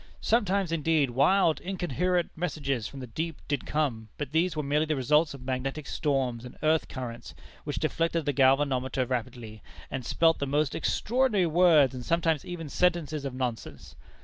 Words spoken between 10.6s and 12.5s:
extraordinary words, and sometimes